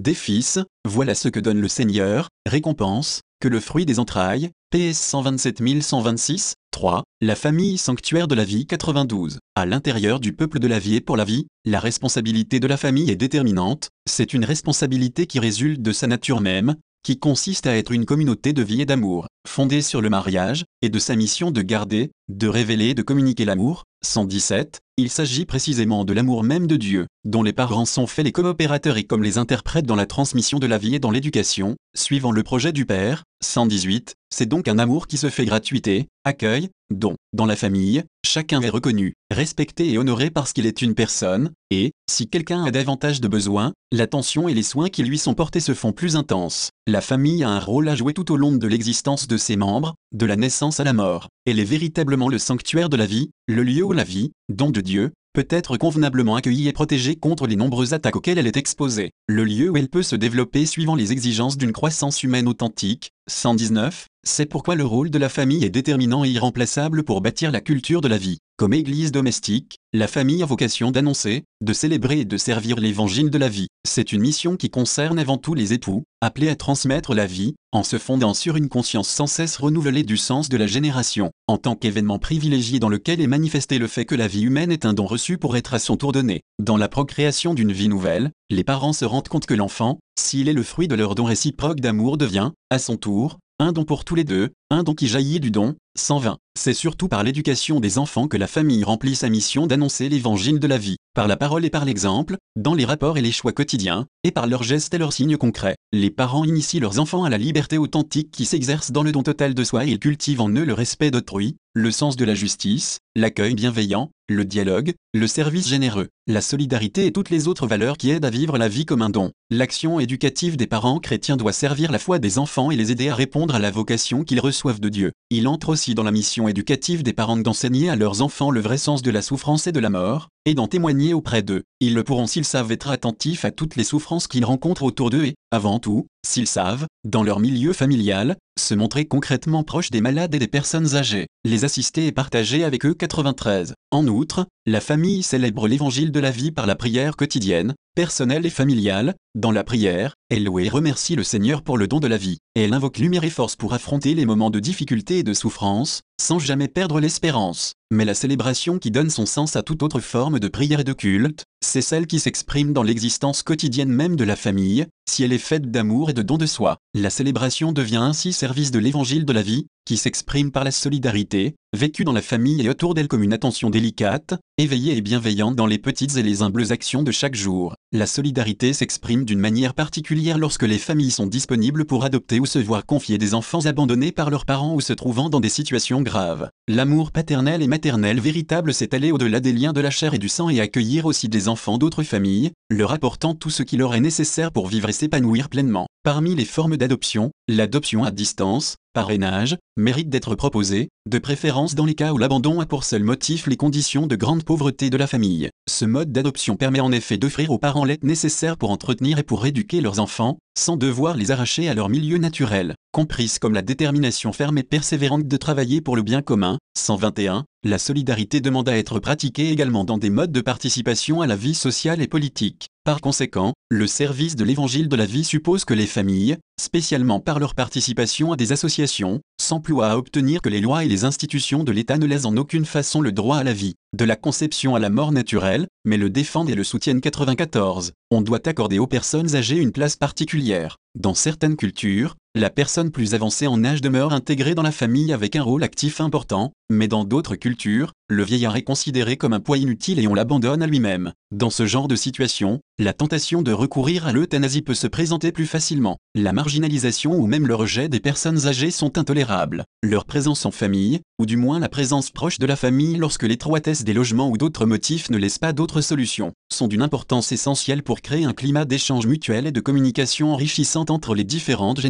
[0.00, 4.98] des fils, voilà ce que donne le Seigneur, récompense, que le fruit des entrailles, PS
[4.98, 9.38] 127 126, 3, la famille sanctuaire de la vie 92.
[9.54, 12.76] À l'intérieur du peuple de la vie et pour la vie, la responsabilité de la
[12.76, 17.76] famille est déterminante, c'est une responsabilité qui résulte de sa nature même, qui consiste à
[17.76, 21.50] être une communauté de vie et d'amour, fondée sur le mariage, et de sa mission
[21.50, 23.84] de garder, de révéler et de communiquer l'amour.
[24.02, 24.80] 117.
[25.02, 28.98] Il s'agit précisément de l'amour même de Dieu, dont les parents sont faits les coopérateurs
[28.98, 32.42] et comme les interprètes dans la transmission de la vie et dans l'éducation, suivant le
[32.42, 33.22] projet du Père.
[33.42, 34.14] 118.
[34.32, 37.16] C'est donc un amour qui se fait gratuité, accueil, don.
[37.32, 41.92] Dans la famille, chacun est reconnu, respecté et honoré parce qu'il est une personne, et,
[42.10, 45.74] si quelqu'un a davantage de besoins, l'attention et les soins qui lui sont portés se
[45.74, 46.70] font plus intenses.
[46.86, 49.94] La famille a un rôle à jouer tout au long de l'existence de ses membres,
[50.12, 51.28] de la naissance à la mort.
[51.46, 54.80] Elle est véritablement le sanctuaire de la vie, le lieu où la vie, don de
[54.80, 59.12] Dieu, peut être convenablement accueillie et protégée contre les nombreuses attaques auxquelles elle est exposée.
[59.28, 63.12] Le lieu où elle peut se développer suivant les exigences d'une croissance humaine authentique.
[63.28, 64.08] 119.
[64.22, 68.02] C'est pourquoi le rôle de la famille est déterminant et irremplaçable pour bâtir la culture
[68.02, 68.36] de la vie.
[68.58, 73.38] Comme église domestique, la famille a vocation d'annoncer, de célébrer et de servir l'évangile de
[73.38, 73.68] la vie.
[73.88, 77.82] C'est une mission qui concerne avant tout les époux, appelés à transmettre la vie, en
[77.82, 81.74] se fondant sur une conscience sans cesse renouvelée du sens de la génération, en tant
[81.74, 85.06] qu'événement privilégié dans lequel est manifesté le fait que la vie humaine est un don
[85.06, 86.42] reçu pour être à son tour donné.
[86.58, 90.52] Dans la procréation d'une vie nouvelle, les parents se rendent compte que l'enfant, s'il est
[90.52, 94.14] le fruit de leur don réciproque d'amour devient, à son tour, un don pour tous
[94.14, 96.38] les deux, un don qui jaillit du don, 120.
[96.56, 100.66] C'est surtout par l'éducation des enfants que la famille remplit sa mission d'annoncer l'évangile de
[100.68, 104.06] la vie, par la parole et par l'exemple, dans les rapports et les choix quotidiens,
[104.22, 105.76] et par leurs gestes et leurs signes concrets.
[105.92, 109.54] Les parents initient leurs enfants à la liberté authentique qui s'exerce dans le don total
[109.54, 113.54] de soi et cultivent en eux le respect d'autrui, le sens de la justice, l'accueil
[113.54, 118.24] bienveillant, le dialogue, le service généreux, la solidarité et toutes les autres valeurs qui aident
[118.24, 119.30] à vivre la vie comme un don.
[119.50, 123.14] L'action éducative des parents chrétiens doit servir la foi des enfants et les aider à
[123.14, 125.12] répondre à la vocation qu'ils reçoivent de Dieu.
[125.30, 128.76] Il entre aussi dans la mission éducative des parents d'enseigner à leurs enfants le vrai
[128.76, 131.64] sens de la souffrance et de la mort, et d'en témoigner auprès d'eux.
[131.80, 135.24] Ils le pourront s'ils savent être attentifs à toutes les souffrances qu'ils rencontrent autour d'eux
[135.24, 140.34] et, avant tout, s'ils savent, dans leur milieu familial, se montrer concrètement proches des malades
[140.34, 143.74] et des personnes âgées, les assister et partager avec eux 93.
[143.90, 148.50] En outre, la famille célèbre l'évangile de la vie par la prière quotidienne, personnelle et
[148.50, 149.14] familiale.
[149.34, 152.38] Dans la prière, elle loue et remercie le Seigneur pour le don de la vie,
[152.54, 156.38] elle invoque lumière et force pour affronter les moments de difficulté et de souffrance, sans
[156.38, 157.74] jamais perdre l'espérance.
[157.90, 160.92] Mais la célébration qui donne son sens à toute autre forme de prière et de
[160.92, 165.38] culte, c'est celle qui s'exprime dans l'existence quotidienne même de la famille, si elle est
[165.38, 166.78] faite d'amour et de don de soi.
[166.94, 171.56] La célébration devient ainsi service de l'évangile de la vie, qui s'exprime par la solidarité,
[171.76, 175.66] vécue dans la famille et autour d'elle comme une attention délicate, éveillée et bienveillante dans
[175.66, 177.74] les petites et les humbles actions de chaque jour.
[177.92, 182.60] La solidarité s'exprime d'une manière particulière lorsque les familles sont disponibles pour adopter ou se
[182.60, 186.50] voir confier des enfants abandonnés par leurs parents ou se trouvant dans des situations graves.
[186.68, 190.28] L'amour paternel et maternel véritable s'est allé au-delà des liens de la chair et du
[190.28, 194.52] sang et accueillir aussi des d'autres familles, leur apportant tout ce qui leur est nécessaire
[194.52, 195.86] pour vivre et s'épanouir pleinement.
[196.02, 201.94] Parmi les formes d'adoption, l'adoption à distance, parrainage, mérite d'être proposée, de préférence dans les
[201.94, 205.48] cas où l'abandon a pour seul motif les conditions de grande pauvreté de la famille.
[205.68, 209.46] Ce mode d'adoption permet en effet d'offrir aux parents l'aide nécessaire pour entretenir et pour
[209.46, 214.32] éduquer leurs enfants, sans devoir les arracher à leur milieu naturel, comprise comme la détermination
[214.32, 216.58] ferme et persévérante de travailler pour le bien commun.
[216.78, 217.44] 121.
[217.64, 221.54] La solidarité demande à être pratiquée également dans des modes de participation à la vie
[221.54, 222.68] sociale et politique.
[222.82, 227.38] Par conséquent, le service de l'évangile de la vie suppose que les familles, spécialement par
[227.38, 231.72] leur participation à des associations, s'emploient à obtenir que les lois et les institutions de
[231.72, 234.78] l'État ne laissent en aucune façon le droit à la vie, de la conception à
[234.78, 237.92] la mort naturelle, mais le défendent et le soutiennent 94.
[238.10, 240.78] On doit accorder aux personnes âgées une place particulière.
[240.98, 245.34] Dans certaines cultures, la personne plus avancée en âge demeure intégrée dans la famille avec
[245.34, 249.58] un rôle actif important, mais dans d'autres cultures, le vieillard est considéré comme un poids
[249.58, 251.12] inutile et on l'abandonne à lui-même.
[251.32, 255.46] Dans ce genre de situation, la tentation de recourir à l'euthanasie peut se présenter plus
[255.46, 255.98] facilement.
[256.14, 259.64] La marginalisation ou même le rejet des personnes âgées sont intolérables.
[259.82, 263.84] Leur présence en famille, ou du moins la présence proche de la famille lorsque l'étroitesse
[263.84, 268.00] des logements ou d'autres motifs ne laissent pas d'autres solutions, sont d'une importance essentielle pour
[268.00, 271.80] créer un climat d'échange mutuel et de communication enrichissante entre les différentes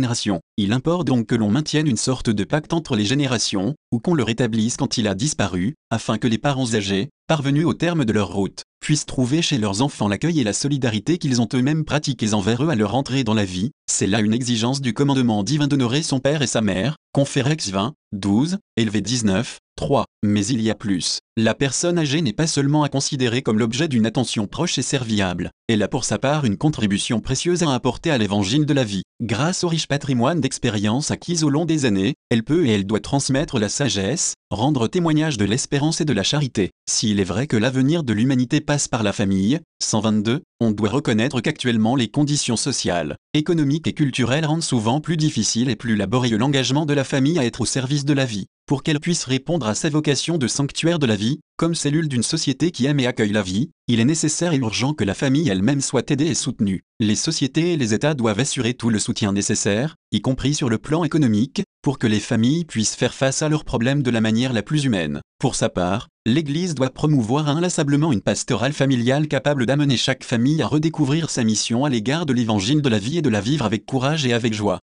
[0.57, 4.15] Il importe donc que l'on maintienne une sorte de pacte entre les générations, ou qu'on
[4.15, 8.13] le rétablisse quand il a disparu, afin que les parents âgés, parvenus au terme de
[8.13, 12.35] leur route, puissent trouver chez leurs enfants l'accueil et la solidarité qu'ils ont eux-mêmes pratiqués
[12.35, 15.69] envers eux à leur entrée dans la vie, c'est là une exigence du commandement divin
[15.69, 20.05] d'honorer son père et sa mère, Conférex 20, 12, élevé 19, 3.
[20.25, 21.20] Mais il y a plus.
[21.43, 25.51] La personne âgée n'est pas seulement à considérer comme l'objet d'une attention proche et serviable,
[25.69, 29.05] elle a pour sa part une contribution précieuse à apporter à l'évangile de la vie.
[29.23, 33.01] Grâce au riche patrimoine d'expériences acquises au long des années, elle peut et elle doit
[33.01, 36.73] transmettre la sagesse, rendre témoignage de l'espérance et de la charité.
[36.91, 41.41] S'il est vrai que l'avenir de l'humanité passe par la famille, 122, on doit reconnaître
[41.41, 46.85] qu'actuellement les conditions sociales, économiques et culturelles rendent souvent plus difficile et plus laborieux l'engagement
[46.85, 49.75] de la famille à être au service de la vie pour qu'elle puisse répondre à
[49.75, 53.33] sa vocation de sanctuaire de la vie, comme cellule d'une société qui aime et accueille
[53.33, 56.85] la vie, il est nécessaire et urgent que la famille elle-même soit aidée et soutenue.
[57.01, 60.79] Les sociétés et les États doivent assurer tout le soutien nécessaire, y compris sur le
[60.79, 64.53] plan économique, pour que les familles puissent faire face à leurs problèmes de la manière
[64.53, 65.21] la plus humaine.
[65.41, 70.69] Pour sa part, l'Église doit promouvoir inlassablement une pastorale familiale capable d'amener chaque famille à
[70.69, 73.85] redécouvrir sa mission à l'égard de l'évangile de la vie et de la vivre avec
[73.85, 74.79] courage et avec joie.